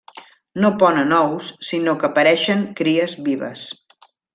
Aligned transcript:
No 0.63 0.71
ponen 0.83 1.13
ous 1.19 1.51
sinó 1.69 1.95
que 2.05 2.13
pareixen 2.19 2.67
cries 2.83 3.19
vives. 3.33 3.73